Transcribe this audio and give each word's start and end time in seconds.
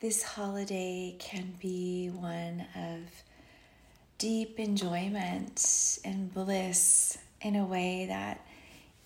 this 0.00 0.22
holiday 0.22 1.14
can 1.18 1.52
be 1.60 2.08
one 2.08 2.64
of 2.74 3.00
deep 4.16 4.58
enjoyment 4.58 5.98
and 6.04 6.32
bliss 6.32 7.18
in 7.42 7.54
a 7.54 7.64
way 7.66 8.06
that 8.06 8.46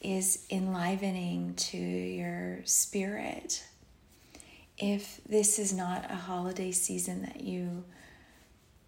is 0.01 0.47
enlivening 0.51 1.55
to 1.57 1.77
your 1.77 2.61
spirit. 2.65 3.65
If 4.79 5.21
this 5.27 5.59
is 5.59 5.73
not 5.73 6.09
a 6.11 6.15
holiday 6.15 6.71
season 6.71 7.23
that 7.23 7.41
you 7.41 7.85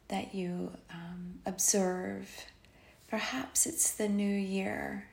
that 0.09 0.33
you 0.33 0.71
um, 0.93 1.41
observe, 1.45 2.31
perhaps 3.09 3.67
it's 3.67 3.95
the 3.95 4.09
new 4.09 4.25
year 4.25 5.09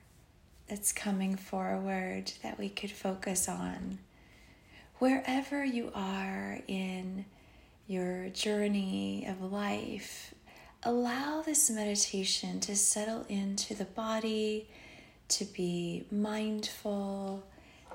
that's 0.68 0.92
coming 0.92 1.36
forward 1.36 2.32
that 2.44 2.60
we 2.60 2.70
could 2.70 2.92
focus 2.92 3.50
on. 3.50 3.98
Wherever 5.04 5.66
you 5.66 5.92
are 5.94 6.62
in 6.66 7.26
your 7.88 8.30
journey 8.30 9.28
of 9.28 9.52
life, 9.52 10.34
allow 10.82 11.42
this 11.42 11.70
meditation 11.70 12.62
to 12.62 12.74
settle 12.78 13.26
into 13.28 13.76
the 13.76 13.84
body, 13.84 14.70
to 15.28 15.44
be 15.44 16.06
mindful, 16.10 17.44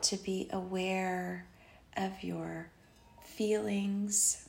to 0.03 0.17
be 0.19 0.51
aware 0.53 1.47
of 1.97 2.23
your 2.23 2.69
feelings. 3.25 4.47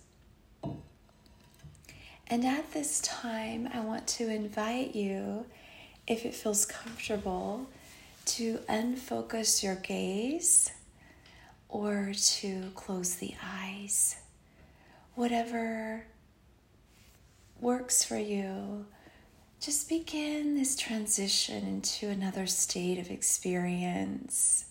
And 2.27 2.45
at 2.45 2.73
this 2.73 2.99
time, 2.99 3.69
I 3.73 3.79
want 3.79 4.05
to 4.07 4.29
invite 4.29 4.93
you, 4.93 5.45
if 6.07 6.25
it 6.25 6.35
feels 6.35 6.65
comfortable, 6.65 7.69
to 8.25 8.59
unfocus 8.67 9.63
your 9.63 9.75
gaze 9.75 10.73
or 11.69 12.11
to 12.15 12.71
close 12.75 13.15
the 13.15 13.35
eyes. 13.43 14.15
Whatever 15.15 16.05
works 17.61 18.03
for 18.03 18.17
you, 18.17 18.85
just 19.59 19.87
begin 19.87 20.55
this 20.55 20.75
transition 20.75 21.65
into 21.65 22.07
another 22.07 22.47
state 22.47 22.97
of 22.97 23.11
experience. 23.11 24.65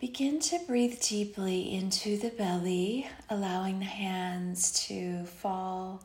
Begin 0.00 0.40
to 0.40 0.58
breathe 0.66 0.98
deeply 1.02 1.74
into 1.74 2.16
the 2.16 2.30
belly, 2.30 3.06
allowing 3.28 3.78
the 3.78 3.84
hands 3.84 4.72
to 4.86 5.24
fall 5.26 6.02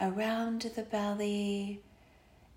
around 0.00 0.70
the 0.76 0.82
belly. 0.82 1.80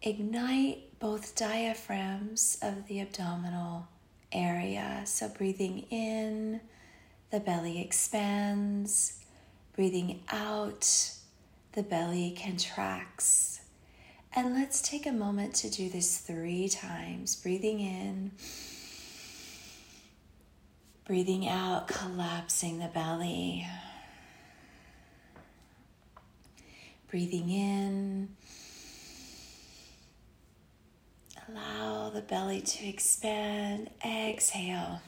Ignite 0.02 1.00
both 1.00 1.36
diaphragms 1.36 2.58
of 2.62 2.88
the 2.88 3.00
abdominal 3.00 3.88
area. 4.36 5.02
So, 5.06 5.30
breathing 5.30 5.86
in, 5.90 6.62
the 7.32 7.40
belly 7.40 7.82
expands. 7.82 9.24
Breathing 9.76 10.22
out, 10.30 11.12
the 11.74 11.84
belly 11.84 12.38
contracts. 12.42 13.62
And 14.38 14.54
let's 14.54 14.82
take 14.82 15.06
a 15.06 15.14
moment 15.14 15.56
to 15.56 15.70
do 15.70 15.90
this 15.90 16.18
three 16.18 16.68
times. 16.68 17.38
Breathing 17.38 17.80
in, 17.80 18.32
breathing 21.06 21.48
out, 21.48 21.88
collapsing 21.88 22.80
the 22.80 22.90
belly. 22.90 23.66
Breathing 27.10 27.50
in, 27.50 28.30
allow 31.50 32.10
the 32.10 32.22
belly 32.22 32.62
to 32.62 32.88
expand. 32.88 33.90
Exhale, 34.06 35.02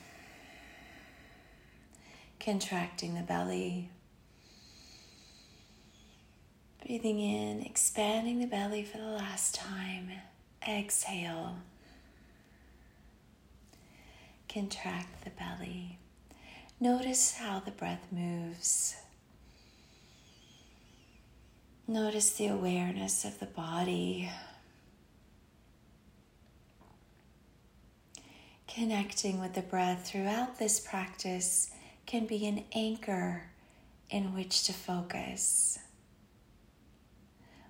contracting 2.39 3.15
the 3.15 3.21
belly. 3.21 3.89
Breathing 6.85 7.19
in, 7.19 7.63
expanding 7.63 8.39
the 8.39 8.47
belly 8.47 8.83
for 8.83 8.97
the 8.97 9.03
last 9.03 9.55
time. 9.55 10.09
Exhale. 10.67 11.57
Contract 14.47 15.23
the 15.25 15.31
belly. 15.31 15.99
Notice 16.79 17.33
how 17.33 17.59
the 17.59 17.71
breath 17.71 18.07
moves. 18.11 18.95
Notice 21.87 22.31
the 22.33 22.47
awareness 22.47 23.25
of 23.25 23.39
the 23.39 23.45
body. 23.45 24.29
Connecting 28.77 29.39
with 29.39 29.55
the 29.55 29.63
breath 29.63 30.07
throughout 30.07 30.59
this 30.59 30.79
practice 30.79 31.71
can 32.05 32.27
be 32.27 32.45
an 32.45 32.63
anchor 32.73 33.41
in 34.11 34.35
which 34.35 34.65
to 34.65 34.71
focus. 34.71 35.79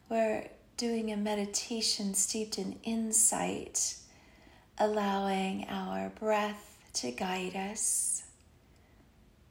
We're 0.10 0.50
doing 0.76 1.14
a 1.14 1.16
meditation 1.16 2.14
steeped 2.14 2.58
in 2.58 2.78
insight, 2.84 3.96
allowing 4.78 5.66
our 5.70 6.10
breath 6.10 6.78
to 6.96 7.12
guide 7.12 7.56
us, 7.56 8.24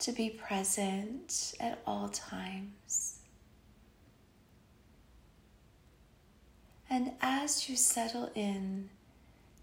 to 0.00 0.12
be 0.12 0.28
present 0.28 1.54
at 1.58 1.80
all 1.86 2.10
times. 2.10 3.20
And 6.90 7.12
as 7.22 7.66
you 7.66 7.76
settle 7.76 8.30
in 8.34 8.90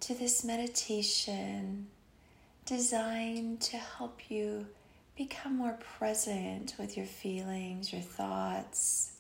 to 0.04 0.14
this 0.14 0.44
meditation 0.44 1.88
designed 2.66 3.62
to 3.62 3.78
help 3.78 4.30
you 4.30 4.68
become 5.16 5.56
more 5.56 5.80
present 5.98 6.76
with 6.78 6.98
your 6.98 7.06
feelings, 7.06 7.94
your 7.94 8.02
thoughts, 8.02 9.14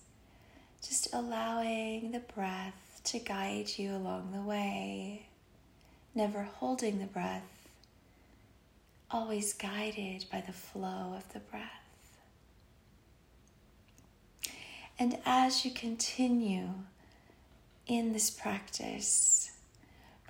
just 0.85 1.07
allowing 1.13 2.11
the 2.11 2.19
breath 2.35 2.99
to 3.05 3.17
guide 3.17 3.69
you 3.77 3.95
along 3.95 4.33
the 4.33 4.41
way, 4.41 5.25
never 6.13 6.41
holding 6.41 6.99
the 6.99 7.05
breath, 7.05 7.69
always 9.09 9.53
guided 9.53 10.25
by 10.29 10.41
the 10.41 10.51
flow 10.51 11.13
of 11.15 11.31
the 11.31 11.39
breath. 11.39 12.17
And 14.99 15.17
as 15.25 15.63
you 15.63 15.71
continue 15.71 16.67
in 17.87 18.11
this 18.11 18.29
practice, 18.29 19.52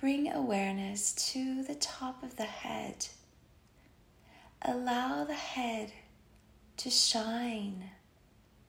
bring 0.04 0.30
awareness 0.30 1.14
to 1.14 1.62
the 1.62 1.76
top 1.76 2.22
of 2.22 2.36
the 2.36 2.42
head. 2.42 3.06
Allow 4.60 5.24
the 5.24 5.32
head 5.32 5.92
to 6.76 6.90
shine 6.90 7.82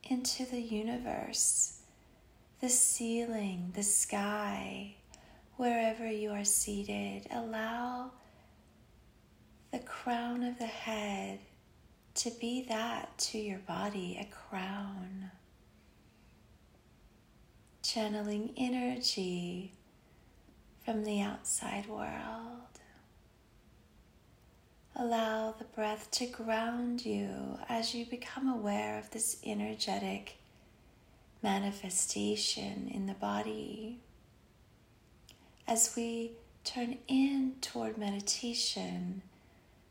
into 0.03 0.45
the 0.45 0.61
universe 0.61 1.81
the 2.61 2.69
ceiling, 2.69 3.73
the 3.75 3.83
sky, 3.83 4.95
wherever 5.57 6.09
you 6.09 6.31
are 6.31 6.45
seated. 6.45 7.27
Allow 7.29 8.11
the 9.73 9.79
crown 9.79 10.41
of 10.41 10.57
the 10.57 10.63
head 10.63 11.39
to 12.13 12.31
be 12.39 12.65
that 12.69 13.17
to 13.17 13.37
your 13.37 13.59
body, 13.59 14.17
a 14.21 14.33
crown. 14.33 15.31
Channeling 17.83 18.53
energy 18.55 19.73
from 20.85 21.03
the 21.03 21.19
outside 21.19 21.87
world. 21.87 22.61
Allow 24.95 25.55
the 25.57 25.65
breath 25.65 26.09
to 26.11 26.27
ground 26.27 27.03
you 27.03 27.57
as 27.67 27.95
you 27.95 28.05
become 28.05 28.47
aware 28.47 28.99
of 28.99 29.09
this 29.09 29.37
energetic 29.43 30.37
manifestation 31.41 32.89
in 32.93 33.07
the 33.07 33.15
body. 33.15 33.97
As 35.67 35.95
we 35.97 36.33
turn 36.63 36.99
in 37.07 37.55
toward 37.61 37.97
meditation, 37.97 39.23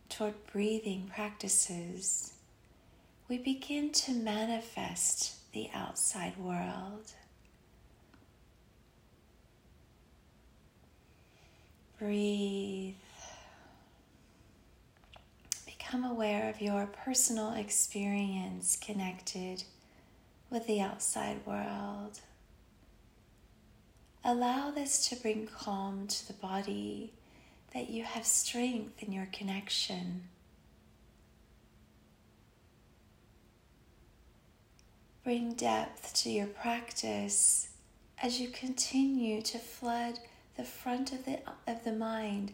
toward 0.09 0.35
breathing 0.47 1.11
practices, 1.13 2.35
we 3.29 3.37
begin 3.37 3.91
to 3.91 4.13
manifest 4.13 5.53
the 5.53 5.69
outside 5.75 6.37
world. 6.37 7.13
Breathe. 12.05 12.97
Become 15.65 16.05
aware 16.05 16.51
of 16.51 16.61
your 16.61 16.85
personal 16.85 17.55
experience 17.55 18.77
connected 18.77 19.65
with 20.51 20.67
the 20.67 20.83
outside 20.83 21.39
world. 21.47 22.21
Allow 24.23 24.71
this 24.71 25.09
to 25.09 25.17
bring 25.17 25.47
calm 25.47 26.07
to 26.09 26.27
the 26.27 26.35
body, 26.35 27.15
that 27.73 27.89
you 27.89 28.05
have 28.05 28.27
strength 28.27 29.03
in 29.03 29.11
your 29.11 29.29
connection. 29.33 30.25
Bring 35.25 35.55
depth 35.55 36.13
to 36.17 36.29
your 36.29 36.49
practice 36.49 37.69
as 38.23 38.43
you 38.43 38.49
continue 38.49 39.41
to 39.41 39.59
flood 39.59 40.19
the 40.57 40.65
front 40.65 41.13
of 41.13 41.25
the, 41.25 41.41
of 41.67 41.85
the 41.85 41.93
mind 41.93 42.53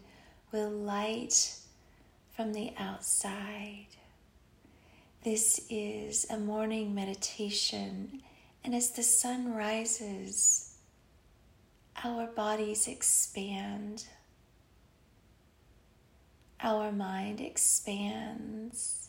will 0.52 0.70
light 0.70 1.56
from 2.35 2.52
the 2.52 2.73
outside. 2.79 3.87
This 5.23 5.67
is 5.69 6.26
a 6.31 6.38
morning 6.38 6.94
meditation, 6.94 8.23
and 8.64 8.75
as 8.75 8.91
the 8.91 9.02
sun 9.02 9.55
rises, 9.55 10.75
our 12.02 12.26
bodies 12.26 12.88
expand, 12.88 14.06
our 16.62 16.91
mind 16.91 17.41
expands. 17.41 19.08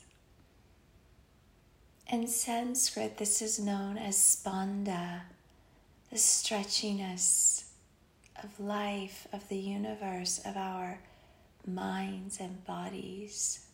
In 2.12 2.28
Sanskrit, 2.28 3.18
this 3.18 3.42
is 3.42 3.58
known 3.58 3.98
as 3.98 4.18
spanda, 4.18 5.22
the 6.10 6.18
stretchiness 6.18 7.71
of 8.44 8.60
life, 8.60 9.28
of 9.34 9.48
the 9.50 9.58
universe, 9.58 10.40
of 10.46 10.58
our 10.58 11.00
minds 11.66 12.40
and 12.40 12.64
bodies. 12.66 13.66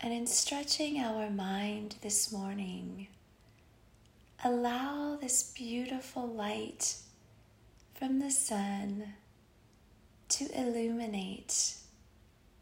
And 0.00 0.12
in 0.12 0.26
stretching 0.26 1.00
our 1.00 1.28
mind 1.30 1.96
this 2.02 2.32
morning, 2.32 3.08
allow 4.44 5.16
this 5.20 5.52
beautiful 5.52 6.26
light 6.26 6.96
from 7.94 8.20
the 8.20 8.30
sun 8.30 9.14
to 10.28 10.46
illuminate 10.58 11.74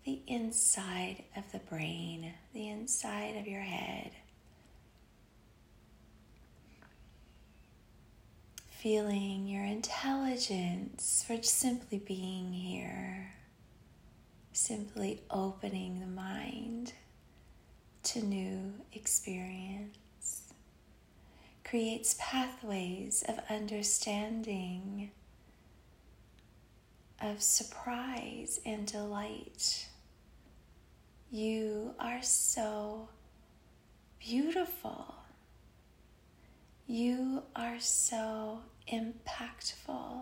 the 0.05 0.21
inside 0.27 1.25
of 1.37 1.51
the 1.53 1.59
brain, 1.59 2.33
the 2.55 2.69
inside 2.69 3.37
of 3.37 3.47
your 3.47 3.61
head. 3.61 4.13
Feeling 8.83 9.49
your 9.49 9.65
intelligence 9.65 11.25
for 11.27 11.43
simply 11.43 11.99
being 11.99 12.53
here, 12.53 13.33
simply 14.53 15.23
opening 15.31 15.99
the 15.99 16.07
mind 16.07 16.93
to 18.05 18.23
new 18.23 18.75
experience, 18.93 20.53
creates 21.65 22.17
pathways 22.21 23.25
of 23.27 23.41
understanding, 23.49 25.11
of 27.21 27.43
surprise 27.43 28.61
and 28.67 28.87
delight. 28.87 29.89
You 31.31 31.95
are 31.99 32.23
so 32.23 33.09
beautiful. 34.21 35.16
You 36.89 37.43
are 37.57 37.81
so 37.81 38.61
impactful. 38.93 40.21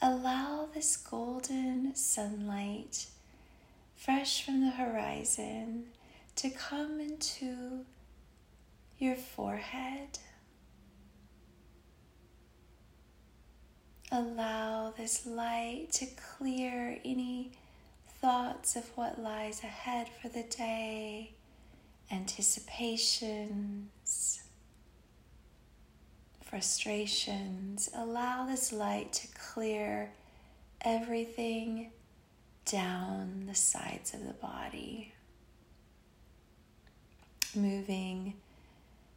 Allow 0.00 0.70
this 0.72 0.96
golden 0.96 1.94
sunlight, 1.94 3.08
fresh 3.94 4.42
from 4.42 4.62
the 4.62 4.70
horizon, 4.70 5.88
to 6.36 6.48
come 6.48 6.98
into 6.98 7.84
your 8.98 9.16
forehead. 9.16 10.18
Allow 14.10 14.94
this 14.96 15.26
light 15.26 15.88
to 15.92 16.06
clear 16.06 16.98
any 17.04 17.52
thoughts 18.08 18.76
of 18.76 18.96
what 18.96 19.20
lies 19.20 19.62
ahead 19.62 20.08
for 20.22 20.30
the 20.30 20.44
day, 20.44 21.34
anticipations, 22.10 24.40
frustrations. 26.56 27.90
Allow 27.94 28.46
this 28.46 28.72
light 28.72 29.12
to 29.12 29.28
clear 29.34 30.10
everything 30.80 31.90
down 32.64 33.44
the 33.46 33.54
sides 33.54 34.14
of 34.14 34.26
the 34.26 34.32
body 34.32 35.12
moving 37.54 38.32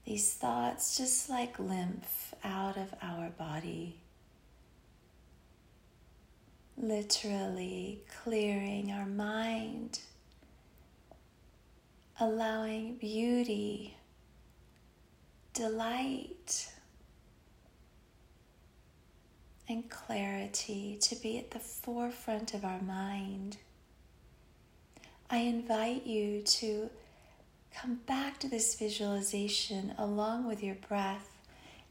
these 0.03 0.33
thoughts 0.33 0.97
just 0.97 1.30
like 1.30 1.57
lymph 1.57 2.33
out 2.44 2.75
of 2.75 2.94
our 3.01 3.30
body. 3.30 3.95
Literally 6.75 8.01
clearing 8.21 8.92
our 8.92 9.06
mind, 9.06 10.00
allowing 12.19 12.95
beauty, 12.97 13.95
delight, 15.53 16.74
and 19.69 19.89
clarity 19.89 20.98
to 21.00 21.16
be 21.16 21.38
at 21.38 21.51
the 21.51 21.60
forefront 21.60 22.54
of 22.54 22.66
our 22.66 22.81
mind. 22.81 23.57
I 25.30 25.38
invite 25.38 26.06
you 26.06 26.42
to 26.42 26.89
Come 27.74 28.01
back 28.06 28.39
to 28.39 28.50
this 28.50 28.75
visualization 28.75 29.94
along 29.98 30.45
with 30.48 30.63
your 30.63 30.75
breath. 30.75 31.30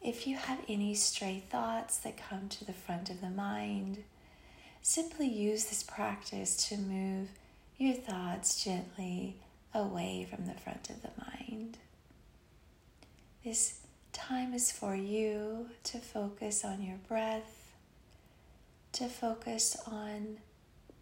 If 0.03 0.27
you 0.27 0.37
have 0.37 0.61
any 0.69 0.95
stray 0.95 1.43
thoughts 1.49 1.99
that 1.99 2.19
come 2.29 2.49
to 2.51 2.65
the 2.65 2.73
front 2.73 3.11
of 3.11 3.21
the 3.21 3.31
mind, 3.31 4.05
simply 4.83 5.29
use 5.29 5.65
this 5.65 5.83
practice 5.83 6.69
to 6.69 6.77
move 6.77 7.29
your 7.79 7.95
thoughts 7.95 8.63
gently 8.63 9.37
away 9.75 10.27
from 10.29 10.47
the 10.47 10.55
front 10.55 10.91
of 10.91 11.01
the 11.03 11.11
mind. 11.19 11.79
This 13.45 13.81
time 14.13 14.53
is 14.53 14.71
for 14.71 14.95
you 14.95 15.71
to 15.85 15.99
focus 15.99 16.65
on 16.65 16.83
your 16.83 16.99
breath, 17.09 17.58
to 18.93 19.09
focus 19.09 19.77
on 19.87 20.39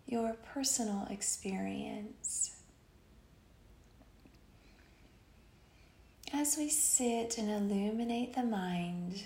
your 0.06 0.34
personal 0.52 1.06
experience. 1.10 2.56
As 6.32 6.56
we 6.56 6.68
sit 6.68 7.38
and 7.38 7.50
illuminate 7.50 8.34
the 8.34 8.42
mind, 8.42 9.22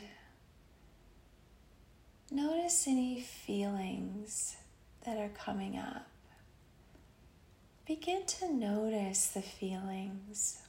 notice 2.30 2.86
any 2.86 3.20
feelings 3.20 4.56
that 5.04 5.18
are 5.18 5.30
coming 5.30 5.76
up. 5.78 6.06
Begin 7.86 8.24
to 8.26 8.52
notice 8.52 9.26
the 9.28 9.42
feelings. 9.42 10.62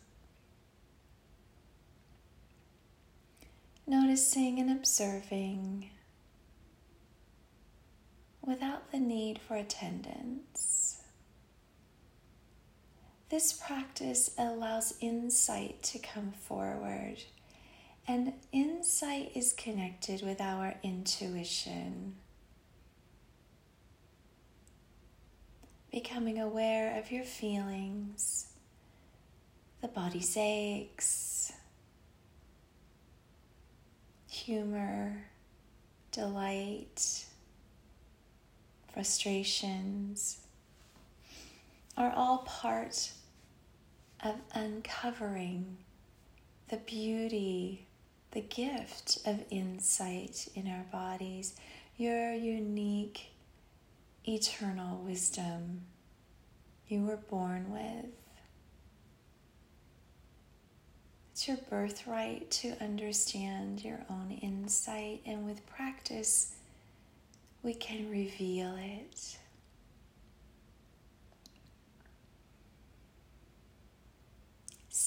Noticing 3.86 4.60
and 4.60 4.72
observing 4.72 5.90
without 8.42 8.92
the 8.92 9.00
need 9.00 9.40
for 9.40 9.56
attendance. 9.56 11.02
This 13.30 13.54
practice 13.54 14.32
allows 14.38 14.96
insight 15.00 15.82
to 15.84 16.00
come 16.00 16.32
forward, 16.32 17.24
and 18.08 18.34
insight 18.52 19.32
is 19.36 19.54
connected 19.54 20.22
with 20.22 20.42
our 20.42 20.76
intuition. 20.84 22.16
Becoming 25.92 26.40
aware 26.40 26.98
of 27.00 27.12
your 27.12 27.24
feelings, 27.24 28.48
the 29.82 29.88
body's 29.88 30.36
aches, 30.36 31.54
humor, 34.30 35.26
delight, 36.12 37.26
frustrations 38.94 40.40
are 41.98 42.14
all 42.16 42.40
part 42.40 43.12
of 44.24 44.36
uncovering 44.54 45.78
the 46.70 46.78
beauty, 46.78 47.86
the 48.32 48.42
gift 48.42 49.20
of 49.26 49.44
insight 49.50 50.48
in 50.56 50.68
our 50.68 50.86
bodies, 50.92 51.56
your 51.98 52.34
unique 52.34 53.32
eternal 54.28 54.98
wisdom 55.00 55.82
you 56.88 57.04
were 57.04 57.18
born 57.18 57.72
with. 57.72 58.12
It's 61.32 61.48
your 61.48 61.58
birthright 61.70 62.52
to 62.52 62.76
understand 62.82 63.84
your 63.84 64.00
own 64.10 64.38
insight, 64.42 65.22
and 65.26 65.46
with 65.46 65.66
practice, 65.66 66.54
we 67.64 67.74
can 67.74 68.10
reveal 68.10 68.76
it. 68.78 69.38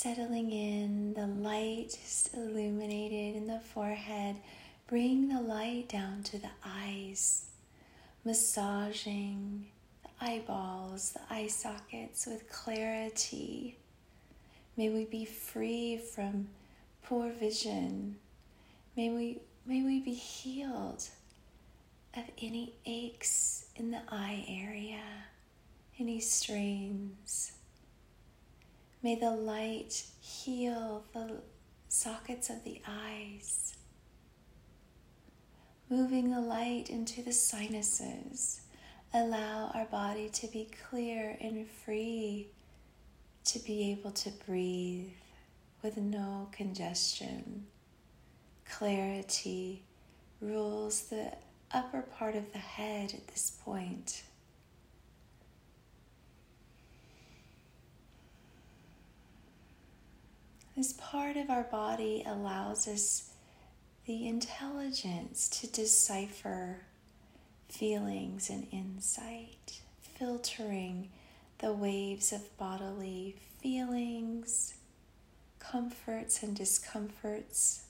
settling 0.04 0.50
in, 0.50 1.14
the 1.14 1.26
light 1.26 1.99
is 2.04 2.28
illuminated 2.34 3.37
in 3.37 3.46
the 3.46 3.58
forehead. 3.58 4.37
Bring 4.87 5.28
the 5.30 5.40
light 5.40 5.88
down 5.88 6.23
to 6.25 6.38
the 6.38 6.50
eyes, 6.62 7.46
massaging 8.23 9.64
the 10.02 10.26
eyeballs, 10.26 11.12
the 11.12 11.34
eye 11.34 11.46
sockets 11.46 12.26
with 12.26 12.50
clarity. 12.50 13.78
May 14.76 14.90
we 14.90 15.06
be 15.06 15.25
free 15.25 15.96
from 15.96 16.49
poor 17.02 17.30
vision. 17.30 18.16
May 18.99 19.08
we, 19.08 19.38
may 19.64 19.82
we 19.82 20.00
be 20.00 20.12
healed 20.12 21.08
of 22.16 22.25
any 22.40 22.75
aches 22.87 23.66
in 23.76 23.90
the 23.90 24.02
eye 24.09 24.44
area, 24.49 25.02
any 25.99 26.21
strains. 26.21 27.52
May 29.02 29.16
the 29.16 29.30
light 29.30 30.04
heal 30.21 31.04
the 31.12 31.42
sockets 31.88 32.50
of 32.50 32.64
the 32.64 32.80
eyes, 32.87 33.76
moving 35.90 36.30
the 36.30 36.40
light 36.40 36.88
into 36.88 37.23
the 37.23 37.33
sinuses. 37.33 38.61
Allow 39.12 39.71
our 39.75 39.85
body 39.85 40.28
to 40.30 40.47
be 40.49 40.68
clear 40.88 41.37
and 41.40 41.68
free 41.68 42.49
to 43.44 43.59
be 43.61 43.92
able 43.92 44.11
to 44.11 44.30
breathe 44.47 45.11
with 45.83 45.97
no 45.97 46.49
congestion. 46.50 47.66
Clarity 48.68 49.83
rules 50.40 51.02
the 51.02 51.33
upper 51.73 52.02
part 52.02 52.37
of 52.37 52.52
the 52.52 52.59
head 52.59 53.12
at 53.14 53.28
this 53.28 53.52
point. 53.64 54.23
This 60.76 60.92
part 60.94 61.37
of 61.37 61.50
our 61.50 61.62
body 61.64 62.25
allows 62.26 62.88
us 62.88 63.30
the 64.06 64.26
intelligence 64.26 65.49
to 65.61 65.66
decipher 65.68 66.80
feelings 67.68 68.50
and 68.50 68.66
insight, 68.73 69.80
filtering 70.18 71.11
the 71.59 71.73
waves 71.73 72.33
of 72.33 72.56
bodily 72.59 73.37
feelings, 73.62 74.75
comforts 75.59 76.42
and 76.42 76.54
discomforts, 76.56 77.84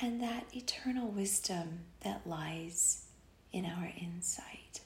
and 0.00 0.22
that 0.22 0.44
eternal 0.54 1.08
wisdom 1.08 1.80
that 2.00 2.26
lies 2.26 3.06
in 3.52 3.64
our 3.64 3.90
insight. 4.00 4.80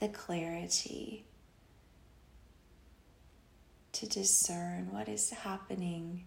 The 0.00 0.08
clarity 0.08 1.24
to 3.92 4.06
discern 4.06 4.92
what 4.92 5.08
is 5.08 5.30
happening, 5.30 6.24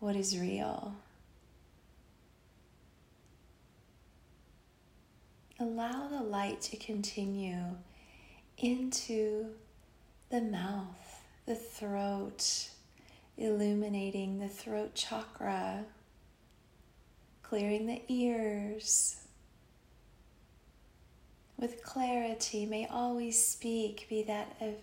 what 0.00 0.16
is 0.16 0.36
real. 0.36 0.94
Allow 5.58 6.08
the 6.08 6.22
light 6.22 6.60
to 6.62 6.76
continue 6.76 7.76
into 8.58 9.46
the 10.30 10.40
mouth, 10.40 11.22
the 11.46 11.54
throat, 11.54 12.70
illuminating 13.40 14.38
the 14.38 14.48
throat 14.48 14.94
chakra, 14.94 15.84
clearing 17.42 17.86
the 17.86 18.02
ears. 18.08 19.16
With 21.56 21.82
clarity, 21.82 22.66
may 22.66 22.86
always 22.86 23.42
speak 23.42 24.06
be 24.08 24.22
that 24.24 24.56
of 24.60 24.74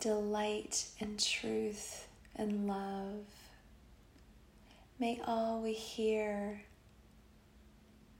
delight 0.00 0.88
and 1.00 1.18
truth 1.18 2.08
and 2.34 2.66
love. 2.66 3.24
May 4.98 5.20
all 5.26 5.60
we 5.60 5.72
hear 5.72 6.62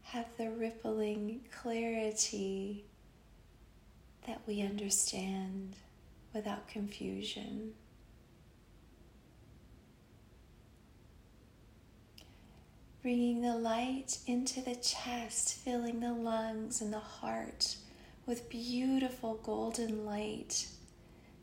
have 0.02 0.26
the 0.38 0.50
rippling 0.50 1.40
clarity 1.60 2.84
that 4.26 4.40
we 4.46 4.62
understand 4.62 5.76
without 6.32 6.68
confusion. 6.68 7.72
Bringing 13.06 13.40
the 13.40 13.54
light 13.54 14.18
into 14.26 14.60
the 14.60 14.74
chest, 14.74 15.58
filling 15.58 16.00
the 16.00 16.12
lungs 16.12 16.80
and 16.80 16.92
the 16.92 16.98
heart 16.98 17.76
with 18.26 18.50
beautiful 18.50 19.34
golden 19.44 20.04
light 20.04 20.66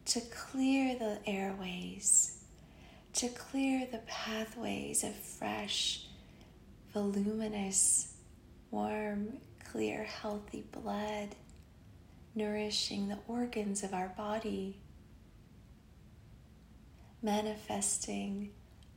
to 0.08 0.20
clear 0.20 1.00
the 1.00 1.20
airways, 1.26 2.44
to 3.14 3.30
clear 3.30 3.88
the 3.90 4.00
pathways 4.00 5.06
of 5.06 5.16
fresh, 5.16 6.08
voluminous, 6.94 8.14
warm, 8.70 9.38
clear, 9.72 10.04
healthy 10.04 10.66
blood, 10.70 11.30
nourishing 12.36 13.08
the 13.08 13.20
organs 13.26 13.84
of 13.84 13.94
our 13.94 14.10
body, 14.18 14.82
manifesting 17.22 18.52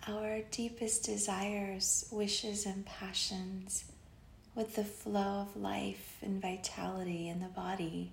our 0.06 0.40
deepest 0.50 1.04
desires, 1.04 2.06
wishes, 2.10 2.66
and 2.66 2.86
passions 2.86 3.84
with 4.54 4.76
the 4.76 4.84
flow 4.84 5.46
of 5.46 5.56
life 5.56 6.18
and 6.22 6.40
vitality 6.40 7.28
in 7.28 7.40
the 7.40 7.46
body. 7.46 8.12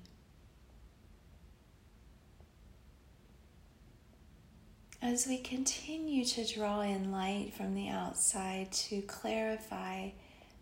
as 5.04 5.28
we 5.28 5.38
continue 5.38 6.24
to 6.24 6.46
draw 6.46 6.80
in 6.80 7.12
light 7.12 7.54
from 7.54 7.76
the 7.76 7.90
outside 7.90 8.72
to 8.72 9.02
clarify 9.02 10.10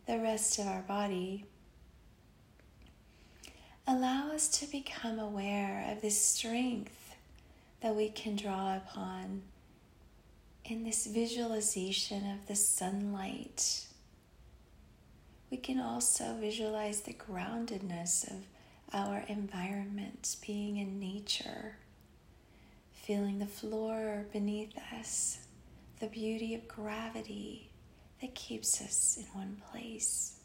the 0.07 0.17
rest 0.17 0.57
of 0.57 0.65
our 0.65 0.81
body, 0.81 1.45
allow 3.85 4.31
us 4.31 4.49
to 4.49 4.65
become 4.65 5.19
aware 5.19 5.87
of 5.91 6.01
the 6.01 6.09
strength 6.09 7.15
that 7.81 7.95
we 7.95 8.09
can 8.09 8.35
draw 8.35 8.75
upon 8.75 9.43
in 10.71 10.83
this 10.83 11.05
visualization 11.05 12.31
of 12.31 12.47
the 12.47 12.55
sunlight. 12.55 13.85
We 15.49 15.57
can 15.57 15.79
also 15.79 16.35
visualize 16.39 17.01
the 17.01 17.13
groundedness 17.13 18.25
of 18.31 18.45
our 18.93 19.23
environment, 19.27 20.37
being 20.45 20.77
in 20.77 20.99
nature 20.99 21.75
feeling 23.01 23.39
the 23.39 23.45
floor 23.45 24.25
beneath 24.31 24.73
us, 24.97 25.39
the 25.99 26.07
beauty 26.07 26.53
of 26.53 26.67
gravity 26.67 27.71
that 28.21 28.35
keeps 28.35 28.79
us 28.79 29.17
in 29.19 29.25
one 29.37 29.61
place. 29.71 30.39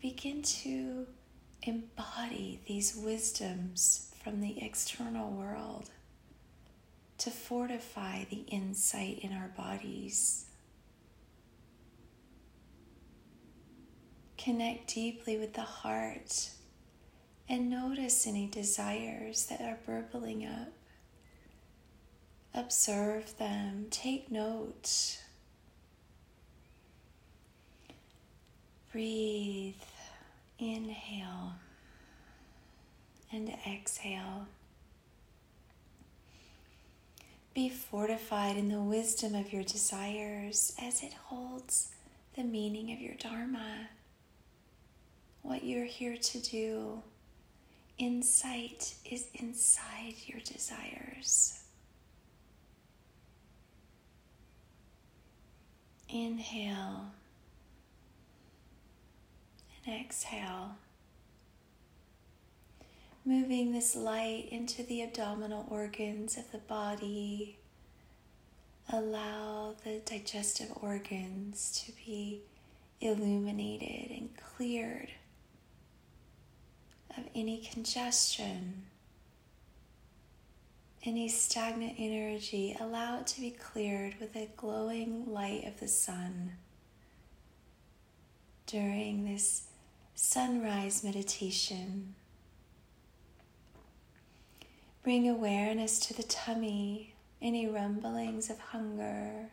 Begin 0.00 0.42
to 0.42 1.06
embody 1.62 2.60
these 2.66 2.96
wisdoms 2.96 4.11
from 4.22 4.40
the 4.40 4.62
external 4.64 5.30
world 5.30 5.90
to 7.18 7.30
fortify 7.30 8.24
the 8.30 8.44
insight 8.48 9.18
in 9.20 9.32
our 9.32 9.48
bodies. 9.56 10.46
Connect 14.36 14.92
deeply 14.94 15.36
with 15.36 15.54
the 15.54 15.60
heart 15.60 16.50
and 17.48 17.70
notice 17.70 18.26
any 18.26 18.46
desires 18.46 19.46
that 19.46 19.60
are 19.60 19.78
burbling 19.86 20.46
up. 20.46 20.72
Observe 22.54 23.36
them, 23.38 23.86
take 23.90 24.30
note. 24.30 25.18
Breathe, 28.90 29.74
inhale, 30.58 31.54
and 33.32 33.52
exhale. 33.66 34.46
Be 37.54 37.68
fortified 37.68 38.56
in 38.56 38.68
the 38.68 38.80
wisdom 38.80 39.34
of 39.34 39.52
your 39.52 39.62
desires 39.62 40.74
as 40.80 41.02
it 41.02 41.12
holds 41.12 41.92
the 42.36 42.44
meaning 42.44 42.92
of 42.92 43.00
your 43.00 43.14
Dharma, 43.14 43.88
what 45.42 45.64
you're 45.64 45.84
here 45.84 46.16
to 46.16 46.38
do 46.38 47.02
insight 47.98 48.94
is 49.04 49.26
inside 49.34 50.14
your 50.26 50.40
desires. 50.40 51.62
Inhale 56.08 57.12
and 59.86 60.00
exhale. 60.00 60.76
Moving 63.24 63.72
this 63.72 63.94
light 63.94 64.48
into 64.50 64.82
the 64.82 65.02
abdominal 65.02 65.66
organs 65.70 66.36
of 66.36 66.50
the 66.50 66.58
body. 66.58 67.56
Allow 68.92 69.76
the 69.84 70.00
digestive 70.04 70.72
organs 70.80 71.84
to 71.84 71.92
be 71.92 72.40
illuminated 73.00 74.10
and 74.10 74.30
cleared 74.36 75.10
of 77.16 77.24
any 77.34 77.58
congestion, 77.58 78.82
any 81.04 81.28
stagnant 81.28 81.94
energy, 81.98 82.76
allow 82.80 83.20
it 83.20 83.26
to 83.28 83.40
be 83.40 83.50
cleared 83.50 84.16
with 84.18 84.32
the 84.32 84.48
glowing 84.56 85.32
light 85.32 85.64
of 85.64 85.78
the 85.78 85.88
sun. 85.88 86.52
During 88.66 89.24
this 89.24 89.68
sunrise 90.14 91.04
meditation, 91.04 92.14
bring 95.02 95.28
awareness 95.28 95.98
to 95.98 96.14
the 96.14 96.22
tummy, 96.22 97.14
any 97.40 97.66
rumblings 97.66 98.50
of 98.50 98.58
hunger, 98.58 99.50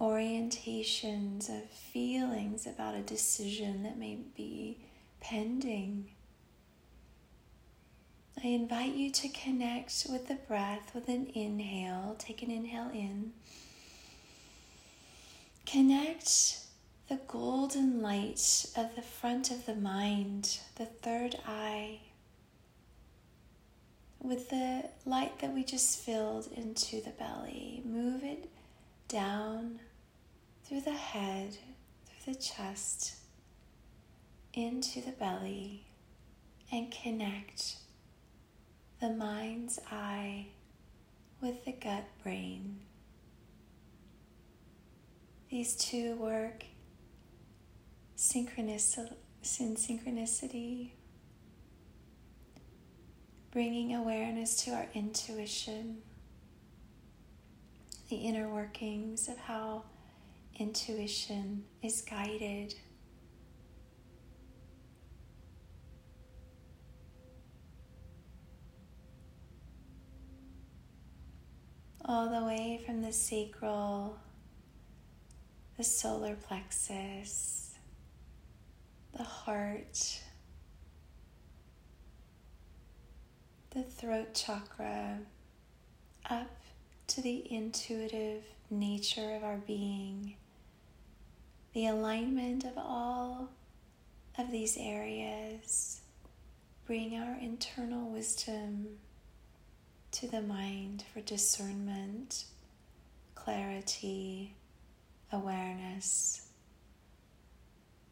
orientations 0.00 1.48
of 1.48 1.68
feelings 1.70 2.66
about 2.66 2.94
a 2.94 3.02
decision 3.02 3.82
that 3.82 3.98
may 3.98 4.18
be 4.36 4.78
pending 5.20 6.08
I 8.44 8.48
invite 8.48 8.94
you 8.94 9.10
to 9.10 9.28
connect 9.28 10.06
with 10.10 10.28
the 10.28 10.34
breath 10.34 10.94
with 10.94 11.08
an 11.08 11.28
inhale. 11.34 12.14
Take 12.18 12.42
an 12.42 12.50
inhale 12.50 12.90
in. 12.92 13.32
Connect 15.64 16.58
the 17.08 17.20
golden 17.26 18.02
light 18.02 18.66
of 18.76 18.94
the 18.96 19.02
front 19.02 19.50
of 19.50 19.64
the 19.64 19.74
mind, 19.74 20.58
the 20.76 20.84
third 20.84 21.36
eye, 21.46 22.00
with 24.24 24.48
the 24.48 24.82
light 25.04 25.38
that 25.40 25.52
we 25.52 25.62
just 25.62 25.98
filled 25.98 26.48
into 26.56 27.00
the 27.02 27.10
belly. 27.10 27.82
Move 27.84 28.24
it 28.24 28.48
down 29.06 29.78
through 30.64 30.80
the 30.80 30.92
head, 30.92 31.58
through 32.06 32.32
the 32.32 32.40
chest, 32.40 33.16
into 34.54 35.02
the 35.02 35.12
belly, 35.12 35.84
and 36.72 36.90
connect 36.90 37.76
the 39.00 39.10
mind's 39.10 39.78
eye 39.92 40.46
with 41.42 41.64
the 41.66 41.72
gut 41.72 42.04
brain. 42.22 42.80
These 45.50 45.76
two 45.76 46.16
work 46.16 46.64
synchronicity, 48.16 49.12
synchronicity, 49.42 50.92
bringing 53.54 53.94
awareness 53.94 54.64
to 54.64 54.72
our 54.72 54.88
intuition, 54.94 55.96
the 58.10 58.16
inner 58.16 58.48
workings 58.48 59.28
of 59.28 59.38
how 59.38 59.84
intuition 60.58 61.62
is 61.80 62.02
guided. 62.02 62.74
All 72.04 72.28
the 72.28 72.44
way 72.44 72.82
from 72.84 73.02
the 73.02 73.12
sacral, 73.12 74.18
the 75.78 75.84
solar 75.84 76.34
plexus, 76.34 77.76
the 79.16 79.22
heart, 79.22 80.20
the 83.74 83.82
throat 83.82 84.34
chakra, 84.34 85.18
up 86.30 86.60
to 87.08 87.20
the 87.20 87.52
intuitive 87.52 88.44
nature 88.70 89.34
of 89.34 89.42
our 89.42 89.56
being, 89.56 90.36
the 91.72 91.86
alignment 91.88 92.64
of 92.64 92.78
all 92.78 93.50
of 94.38 94.50
these 94.52 94.76
areas. 94.78 96.00
Bring 96.86 97.18
our 97.18 97.36
internal 97.40 98.10
wisdom 98.10 98.86
to 100.12 100.28
the 100.28 100.42
mind 100.42 101.02
for 101.12 101.20
discernment, 101.20 102.44
clarity, 103.34 104.54
awareness 105.32 106.46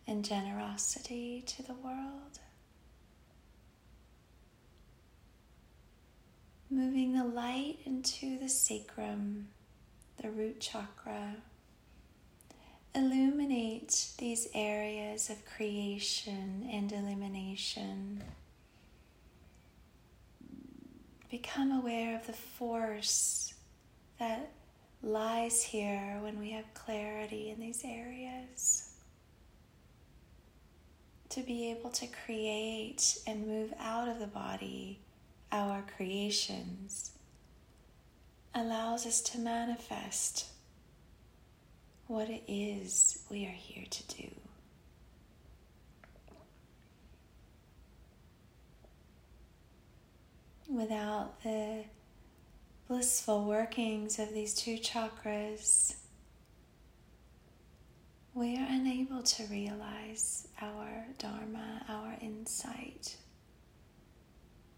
and 0.09 0.25
generosity 0.25 1.45
to 1.47 1.63
the 1.63 1.75
world. 1.75 2.41
Moving 6.73 7.13
the 7.13 7.25
light 7.25 7.81
into 7.85 8.39
the 8.39 8.49
sacrum, 8.49 9.49
the 10.23 10.31
root 10.31 10.59
chakra. 10.59 11.37
Illuminate 12.95 14.07
these 14.17 14.49
areas 14.55 15.29
of 15.29 15.45
creation 15.45 16.67
and 16.73 16.91
illumination. 16.91 18.23
Become 21.31 21.73
aware 21.73 22.17
of 22.17 22.27
the 22.27 22.33
force 22.33 23.53
that 24.19 24.51
lies 25.03 25.63
here 25.63 26.21
when 26.23 26.39
we 26.39 26.53
have 26.53 26.73
clarity 26.73 27.51
in 27.51 27.61
these 27.61 27.83
areas 27.85 28.95
to 31.29 31.43
be 31.43 31.71
able 31.71 31.91
to 31.91 32.07
create 32.25 33.19
and 33.27 33.47
move 33.47 33.75
out 33.79 34.09
of 34.09 34.19
the 34.21 34.27
body 34.27 34.99
our 35.53 35.85
creations 35.97 37.13
allows 38.55 39.07
us 39.07 39.21
to 39.21 39.39
manifest 39.39 40.47
what 42.07 42.29
it 42.29 42.43
is 42.49 43.25
we 43.31 43.47
are 43.47 43.51
here 43.51 43.85
to 43.89 44.07
do. 44.09 44.29
Without 50.69 51.43
the 51.43 51.85
blissful 52.89 53.45
workings 53.45 54.19
of 54.19 54.33
these 54.33 54.55
two 54.55 54.79
chakras, 54.79 55.97
we 58.35 58.57
are 58.57 58.67
unable 58.69 59.23
to 59.23 59.45
realize 59.45 60.49
our 60.61 61.05
Dharma, 61.19 61.83
our 61.89 62.15
insight. 62.23 63.17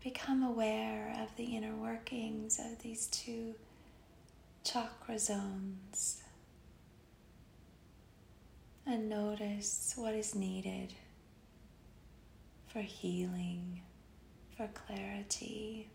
Become 0.05 0.43
aware 0.43 1.17
of 1.23 1.35
the 1.37 1.57
inner 1.57 1.75
workings 1.75 2.59
of 2.61 2.83
these 2.83 3.07
two 3.07 3.55
chakra 4.63 5.19
zones 5.19 6.23
and 8.87 9.09
notice 9.09 9.95
what 9.97 10.15
is 10.15 10.35
needed 10.35 10.93
for 12.69 12.81
healing, 12.81 13.81
for 14.55 14.69
clarity, 14.75 15.89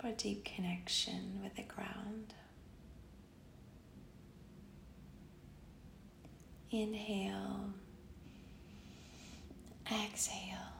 for 0.00 0.12
deep 0.12 0.44
connection 0.44 1.40
with 1.42 1.56
the 1.56 1.62
ground. 1.62 2.32
Inhale, 6.70 7.72
exhale. 9.90 10.75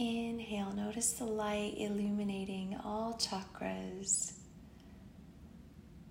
Inhale, 0.00 0.72
notice 0.76 1.14
the 1.14 1.24
light 1.24 1.74
illuminating 1.76 2.78
all 2.84 3.14
chakras 3.14 4.34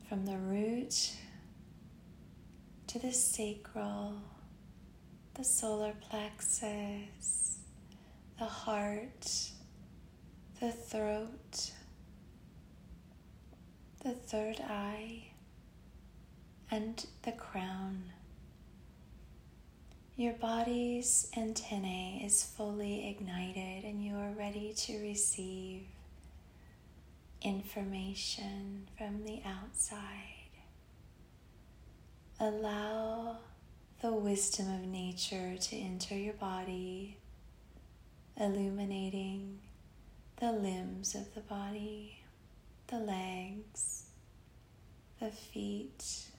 from 0.10 0.26
the 0.26 0.38
root 0.38 1.14
to 2.88 3.00
the 3.00 3.14
sacral, 3.14 4.16
the 5.36 5.44
solar 5.46 5.94
plexus, 6.02 7.60
the 8.38 8.44
heart, 8.44 9.52
the 10.60 10.74
throat, 10.74 11.72
the 14.04 14.12
third 14.12 14.60
eye 14.68 15.28
and 16.70 17.06
the 17.24 17.32
crown. 17.32 18.04
Your 20.20 20.34
body's 20.34 21.30
antennae 21.38 22.24
is 22.26 22.44
fully 22.44 23.08
ignited 23.08 23.84
and 23.84 24.04
you 24.04 24.16
are 24.16 24.32
ready 24.32 24.74
to 24.76 25.00
receive 25.00 25.84
information 27.44 28.88
from 28.98 29.24
the 29.26 29.44
outside. 29.46 30.50
Allow 32.40 33.38
the 34.02 34.12
wisdom 34.12 34.74
of 34.74 34.88
nature 34.88 35.56
to 35.56 35.76
enter 35.76 36.16
your 36.16 36.34
body, 36.34 37.18
illuminating 38.38 39.60
the 40.38 40.52
limbs 40.52 41.14
of 41.14 41.36
the 41.36 41.42
body, 41.42 42.24
the 42.88 42.98
legs, 42.98 44.08
the 45.20 45.30
feet 45.30 46.32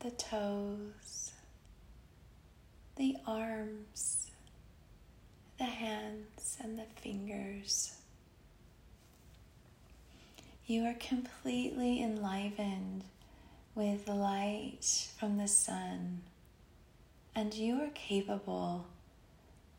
the 0.00 0.10
toes, 0.12 1.32
the 2.96 3.16
arms, 3.26 4.30
the 5.58 5.64
hands, 5.64 6.56
and 6.62 6.78
the 6.78 6.86
fingers. 7.02 7.94
You 10.66 10.84
are 10.84 10.94
completely 10.94 12.02
enlivened 12.02 13.04
with 13.74 14.08
light 14.08 15.08
from 15.18 15.36
the 15.36 15.48
sun, 15.48 16.22
and 17.34 17.52
you 17.52 17.82
are 17.82 17.90
capable 17.94 18.86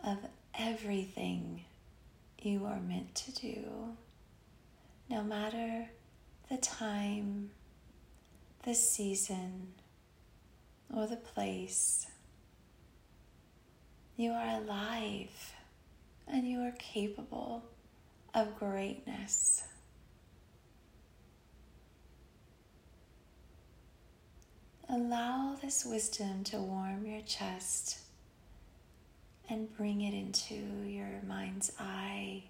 of 0.04 0.18
everything 0.54 1.66
you 2.40 2.66
are 2.66 2.80
meant 2.80 3.16
to 3.16 3.32
do, 3.32 3.66
no 5.10 5.24
matter 5.24 5.90
the 6.50 6.58
time, 6.58 7.50
the 8.64 8.76
season, 8.76 9.74
or 10.94 11.08
the 11.08 11.16
place. 11.18 12.08
You 14.18 14.32
are 14.32 14.62
alive 14.62 15.54
and 16.28 16.48
you 16.48 16.62
are 16.62 16.74
capable 16.78 17.64
of 18.34 18.58
greatness. 18.58 19.64
Allow 24.90 25.56
this 25.62 25.86
wisdom 25.86 26.44
to 26.46 26.58
warm 26.58 27.06
your 27.06 27.22
chest 27.22 28.00
and 29.50 29.76
bring 29.78 30.02
it 30.02 30.14
into 30.14 30.56
your 30.86 31.22
mind's 31.26 31.72
eye. 31.80 32.44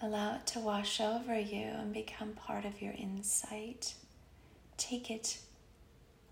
Allow 0.00 0.36
it 0.36 0.46
to 0.48 0.60
wash 0.60 1.00
over 1.00 1.38
you 1.38 1.64
and 1.64 1.92
become 1.92 2.32
part 2.32 2.64
of 2.64 2.80
your 2.82 2.94
insight. 2.94 3.94
Take 4.76 5.10
it 5.10 5.38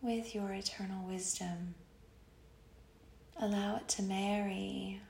with 0.00 0.34
your 0.34 0.52
eternal 0.52 1.06
wisdom. 1.06 1.74
Allow 3.40 3.76
it 3.76 3.88
to 3.88 4.02
marry 4.02 5.00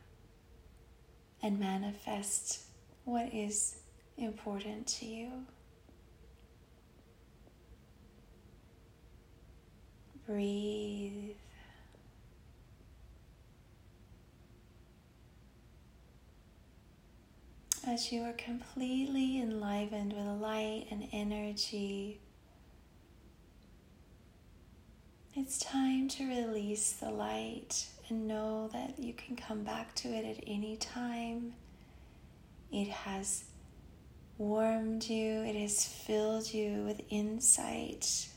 and 1.42 1.58
manifest 1.58 2.60
what 3.04 3.32
is 3.34 3.76
important 4.16 4.86
to 4.86 5.06
you. 5.06 5.30
Breathe. 10.26 11.34
As 17.84 18.12
you 18.12 18.22
are 18.22 18.32
completely 18.34 19.40
enlivened 19.40 20.12
with 20.12 20.40
light 20.40 20.86
and 20.92 21.08
energy, 21.12 22.20
it's 25.52 25.62
time 25.62 26.08
to 26.08 26.26
release 26.26 26.92
the 26.92 27.10
light 27.10 27.86
and 28.08 28.26
know 28.26 28.70
that 28.72 28.98
you 28.98 29.12
can 29.12 29.36
come 29.36 29.62
back 29.62 29.94
to 29.94 30.08
it 30.08 30.24
at 30.24 30.42
any 30.46 30.78
time. 30.78 31.52
It 32.72 32.88
has 32.88 33.44
warmed 34.38 35.04
you, 35.04 35.42
it 35.42 35.54
has 35.54 35.84
filled 35.84 36.54
you 36.54 36.84
with 36.84 37.02
insight, 37.10 38.30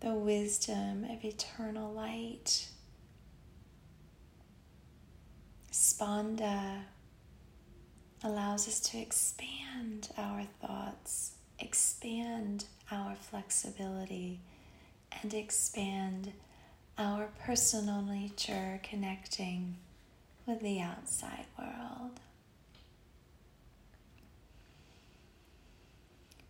the 0.00 0.14
wisdom 0.14 1.04
of 1.04 1.24
eternal 1.24 1.92
light. 1.92 2.66
Spanda 5.70 6.80
allows 8.24 8.66
us 8.66 8.80
to 8.80 8.98
expand 8.98 10.08
our 10.18 10.42
thoughts, 10.60 11.36
expand 11.60 12.64
our 12.90 13.14
flexibility, 13.14 14.40
and 15.22 15.34
expand 15.34 16.32
our 16.98 17.28
personal 17.44 18.02
nature 18.02 18.80
connecting 18.82 19.76
with 20.46 20.60
the 20.60 20.80
outside 20.80 21.46
world. 21.58 22.20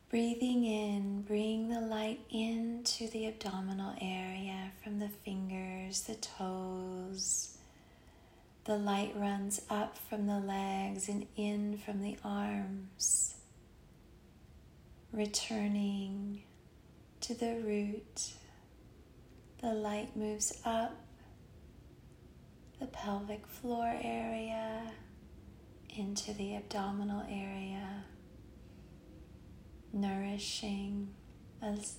Breathing 0.08 0.64
in, 0.64 1.22
bring 1.22 1.68
the 1.68 1.80
light 1.80 2.20
into 2.30 3.08
the 3.08 3.26
abdominal 3.26 3.94
area 4.00 4.70
from 4.82 5.00
the 5.00 5.08
fingers, 5.08 6.02
the 6.02 6.14
toes. 6.14 7.58
The 8.64 8.76
light 8.78 9.14
runs 9.16 9.60
up 9.68 9.98
from 9.98 10.26
the 10.26 10.38
legs 10.38 11.08
and 11.08 11.26
in 11.36 11.76
from 11.78 12.02
the 12.02 12.16
arms, 12.24 13.34
returning 15.12 16.42
to 17.20 17.34
the 17.34 17.60
root. 17.64 18.32
The 19.66 19.74
light 19.74 20.14
moves 20.16 20.52
up 20.64 20.94
the 22.78 22.86
pelvic 22.86 23.44
floor 23.48 23.92
area 24.00 24.92
into 25.88 26.32
the 26.34 26.54
abdominal 26.54 27.24
area 27.28 28.04
nourishing 29.92 31.08
as, 31.60 31.96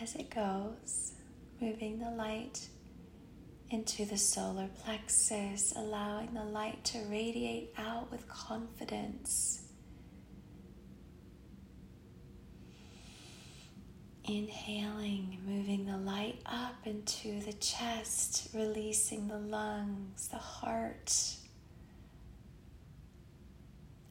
as 0.00 0.14
it 0.14 0.30
goes, 0.30 1.14
moving 1.60 1.98
the 1.98 2.12
light 2.12 2.68
into 3.70 4.04
the 4.04 4.16
solar 4.16 4.68
plexus, 4.84 5.72
allowing 5.74 6.32
the 6.32 6.44
light 6.44 6.84
to 6.84 6.98
radiate 7.10 7.72
out 7.76 8.08
with 8.12 8.28
confidence. 8.28 9.63
Inhaling, 14.26 15.38
moving 15.46 15.84
the 15.84 15.98
light 15.98 16.40
up 16.46 16.86
into 16.86 17.40
the 17.40 17.52
chest, 17.52 18.48
releasing 18.54 19.28
the 19.28 19.38
lungs, 19.38 20.28
the 20.28 20.38
heart, 20.38 21.14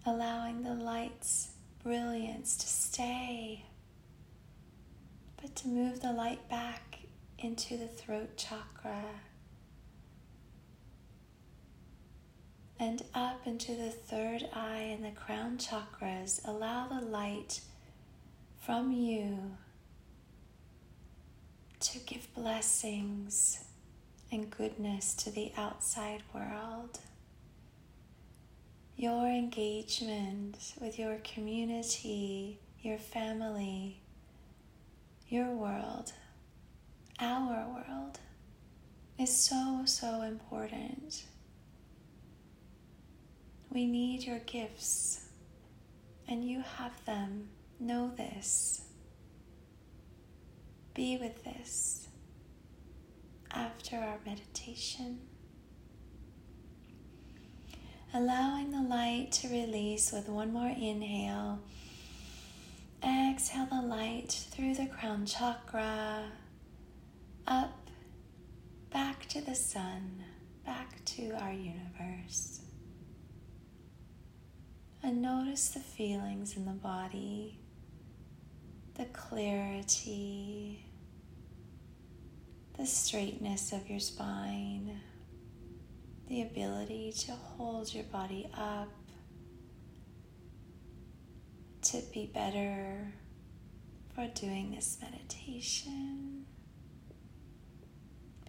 allowing 0.05 0.61
the 0.61 0.75
light's 0.75 1.53
brilliance 1.81 2.55
to 2.57 2.67
stay, 2.67 3.65
but 5.41 5.55
to 5.55 5.67
move 5.67 6.01
the 6.01 6.13
light 6.13 6.47
back 6.47 6.99
into 7.39 7.75
the 7.75 7.87
throat 7.87 8.37
chakra 8.37 9.03
and 12.79 13.03
up 13.15 13.47
into 13.47 13.75
the 13.75 13.89
third 13.89 14.47
eye 14.53 14.89
and 14.93 15.03
the 15.03 15.11
crown 15.11 15.57
chakras. 15.57 16.39
Allow 16.45 16.87
the 16.87 17.05
light 17.05 17.61
from 18.59 18.91
you 18.91 19.57
to 21.83 21.99
give 21.99 22.33
blessings 22.33 23.63
and 24.31 24.49
goodness 24.49 25.13
to 25.13 25.29
the 25.29 25.51
outside 25.57 26.23
world 26.33 26.99
your 28.95 29.27
engagement 29.27 30.75
with 30.79 30.97
your 30.99 31.17
community, 31.23 32.59
your 32.81 32.97
family, 32.97 33.99
your 35.27 35.49
world, 35.49 36.13
our 37.19 37.65
world 37.67 38.19
is 39.19 39.35
so, 39.35 39.81
so 39.85 40.21
important. 40.21 41.23
We 43.71 43.85
need 43.87 44.23
your 44.23 44.39
gifts, 44.39 45.25
and 46.27 46.47
you 46.47 46.61
have 46.77 47.03
them. 47.05 47.49
Know 47.79 48.11
this. 48.15 48.82
Be 50.93 51.17
with 51.17 51.43
this 51.43 52.07
after 53.51 53.97
our 53.97 54.19
meditation 54.25 55.19
allowing 58.13 58.71
the 58.71 58.81
light 58.81 59.31
to 59.31 59.47
release 59.49 60.11
with 60.11 60.29
one 60.29 60.53
more 60.53 60.69
inhale. 60.69 61.59
Exhale 63.03 63.65
the 63.65 63.81
light 63.81 64.45
through 64.51 64.75
the 64.75 64.85
crown 64.85 65.25
chakra, 65.25 66.25
up, 67.47 67.89
back 68.91 69.25
to 69.27 69.41
the 69.41 69.55
sun, 69.55 70.23
back 70.65 71.03
to 71.05 71.31
our 71.31 71.51
universe. 71.51 72.61
And 75.01 75.21
notice 75.21 75.69
the 75.69 75.79
feelings 75.79 76.55
in 76.55 76.65
the 76.65 76.71
body, 76.71 77.59
the 78.95 79.05
clarity, 79.05 80.85
the 82.77 82.85
straightness 82.85 83.71
of 83.71 83.89
your 83.89 83.99
spine 83.99 84.99
the 86.27 86.41
ability 86.41 87.11
to 87.11 87.31
hold 87.31 87.93
your 87.93 88.05
body 88.05 88.49
up, 88.57 88.89
to 91.81 92.01
be 92.13 92.25
better 92.33 93.13
for 94.15 94.27
doing 94.33 94.71
this 94.71 94.97
meditation. 95.01 96.45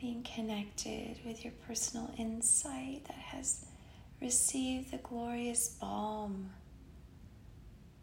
Being 0.01 0.23
connected 0.23 1.19
with 1.25 1.45
your 1.45 1.53
personal 1.67 2.15
insight 2.17 3.05
that 3.07 3.17
has 3.17 3.65
received 4.21 4.93
the 4.93 4.99
glorious 4.99 5.69
balm 5.81 6.51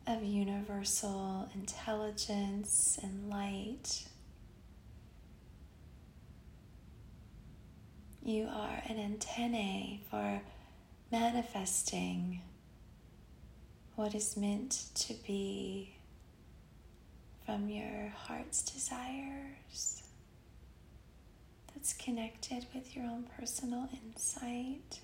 of 0.08 0.24
universal 0.24 1.50
intelligence 1.54 3.00
and 3.02 3.30
light. 3.30 4.06
You 8.24 8.48
are 8.52 8.82
an 8.88 8.98
antennae 9.00 10.02
for 10.10 10.42
manifesting 11.12 12.42
what 13.96 14.16
is 14.16 14.38
meant 14.38 14.86
to 14.96 15.14
be 15.26 15.96
from 17.46 17.70
your 17.70 18.10
heart's 18.16 18.62
desires. 18.62 20.04
That's 21.74 21.94
connected 21.94 22.66
with 22.74 22.96
your 22.96 23.06
own 23.06 23.26
personal 23.38 23.90
insight. 24.06 25.00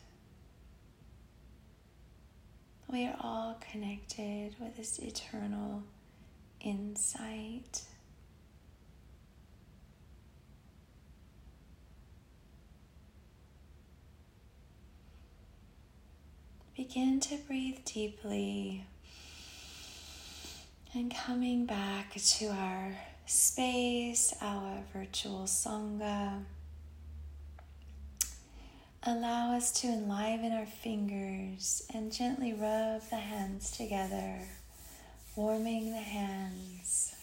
We 2.89 3.05
are 3.05 3.17
all 3.19 3.59
connected 3.71 4.55
with 4.59 4.77
this 4.77 4.97
eternal 4.99 5.83
insight. 6.61 7.81
Begin 16.77 17.19
to 17.19 17.35
breathe 17.45 17.79
deeply 17.83 18.85
and 20.93 21.13
coming 21.13 21.65
back 21.65 22.13
to 22.13 22.45
our 22.47 22.95
space, 23.25 24.33
our 24.41 24.83
virtual 24.93 25.43
Sangha, 25.43 26.43
allow 29.07 29.55
us 29.55 29.71
to 29.71 29.87
enliven 29.87 30.51
our 30.51 30.65
fingers 30.65 31.81
and 31.93 32.11
gently 32.11 32.51
rub 32.51 33.01
the 33.09 33.15
hands 33.15 33.71
together, 33.71 34.41
warming 35.37 35.91
the 35.91 35.97
hands. 35.97 37.15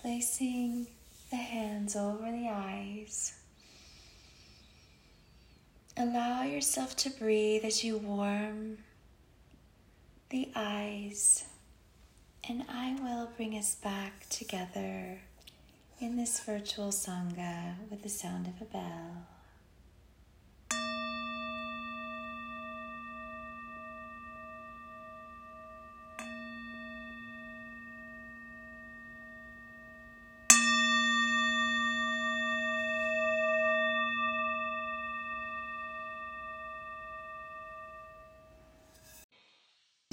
Placing 0.00 0.86
the 1.30 1.36
hands 1.36 1.96
over 1.96 2.30
the 2.30 2.48
eyes. 2.48 3.34
Allow 5.98 6.44
yourself 6.44 6.96
to 6.96 7.10
breathe 7.10 7.64
as 7.64 7.84
you 7.84 7.98
warm 7.98 8.78
the 10.30 10.48
eyes 10.56 11.44
and 12.48 12.64
I 12.68 12.96
will 13.00 13.30
bring 13.36 13.56
us 13.56 13.74
back 13.74 14.28
together 14.28 15.18
in 15.98 16.16
this 16.16 16.40
virtual 16.40 16.88
Sangha 16.88 17.74
with 17.90 18.02
the 18.02 18.08
sound 18.08 18.46
of 18.46 18.60
a 18.60 18.64
bell. 18.64 19.26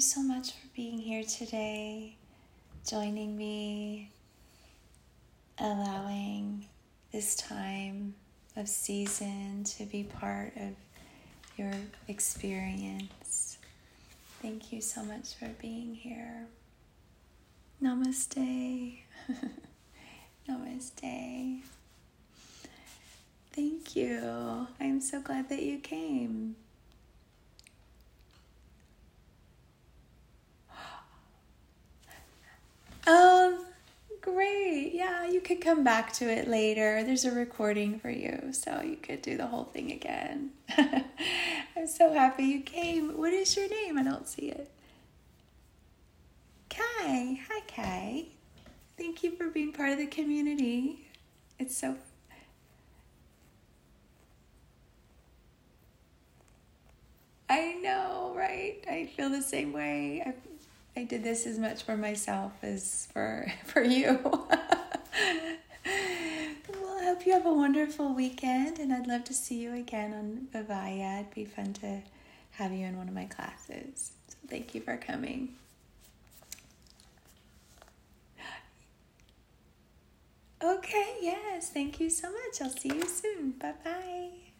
so 0.00 0.20
much 0.20 0.50
for 0.50 0.66
being 0.74 0.98
here 0.98 1.22
today 1.22 2.16
joining 2.86 3.36
me, 3.36 4.10
allowing 5.58 6.66
this 7.12 7.34
time 7.36 8.14
of 8.56 8.68
season 8.68 9.64
to 9.64 9.84
be 9.86 10.04
part 10.04 10.52
of 10.56 10.74
your 11.56 11.72
experience. 12.08 13.58
Thank 14.40 14.72
you 14.72 14.80
so 14.80 15.02
much 15.04 15.34
for 15.34 15.48
being 15.60 15.94
here. 15.94 16.46
Namaste. 17.82 18.98
Namaste. 20.48 21.60
Thank 23.52 23.96
you. 23.96 24.66
I'm 24.80 25.00
so 25.00 25.20
glad 25.20 25.48
that 25.50 25.62
you 25.62 25.78
came. 25.78 26.56
Great. 34.22 34.92
Yeah, 34.94 35.26
you 35.26 35.40
could 35.40 35.60
come 35.60 35.84
back 35.84 36.12
to 36.14 36.30
it 36.30 36.48
later. 36.48 37.04
There's 37.04 37.24
a 37.24 37.32
recording 37.32 37.98
for 37.98 38.10
you, 38.10 38.52
so 38.52 38.80
you 38.82 38.96
could 38.96 39.20
do 39.20 39.36
the 39.36 39.48
whole 39.48 39.64
thing 39.64 39.92
again. 39.92 40.52
I'm 41.76 41.86
so 41.86 42.12
happy 42.12 42.44
you 42.44 42.60
came. 42.62 43.18
What 43.18 43.32
is 43.32 43.56
your 43.56 43.68
name? 43.68 43.98
I 43.98 44.04
don't 44.04 44.26
see 44.26 44.48
it. 44.48 44.70
Kai. 46.70 47.40
Hi, 47.48 47.60
Kai. 47.68 48.24
Thank 48.96 49.22
you 49.22 49.32
for 49.32 49.48
being 49.48 49.72
part 49.72 49.90
of 49.90 49.98
the 49.98 50.06
community. 50.06 51.08
It's 51.58 51.76
so 51.76 51.96
I 57.50 57.74
know, 57.82 58.32
right? 58.34 58.82
I 58.88 59.10
feel 59.14 59.28
the 59.28 59.42
same 59.42 59.74
way. 59.74 60.22
I 60.24 60.32
I 60.96 61.04
did 61.04 61.22
this 61.24 61.46
as 61.46 61.58
much 61.58 61.82
for 61.82 61.96
myself 61.96 62.52
as 62.62 63.08
for 63.12 63.50
for 63.64 63.82
you. 63.82 64.20
well, 64.24 64.48
I 67.00 67.04
hope 67.04 67.26
you 67.26 67.32
have 67.32 67.46
a 67.46 67.52
wonderful 67.52 68.14
weekend, 68.14 68.78
and 68.78 68.92
I'd 68.92 69.06
love 69.06 69.24
to 69.24 69.34
see 69.34 69.56
you 69.58 69.74
again 69.74 70.12
on 70.12 70.48
Vivaya. 70.52 71.20
It'd 71.20 71.34
be 71.34 71.44
fun 71.44 71.72
to 71.74 72.02
have 72.52 72.72
you 72.72 72.86
in 72.86 72.96
one 72.98 73.08
of 73.08 73.14
my 73.14 73.24
classes. 73.24 74.12
So 74.28 74.36
thank 74.48 74.74
you 74.74 74.80
for 74.80 74.96
coming. 74.96 75.54
Okay, 80.62 81.16
yes, 81.20 81.70
thank 81.70 81.98
you 81.98 82.08
so 82.08 82.30
much. 82.30 82.62
I'll 82.62 82.70
see 82.70 82.90
you 82.90 83.06
soon. 83.06 83.52
Bye 83.52 83.74
bye. 83.84 84.51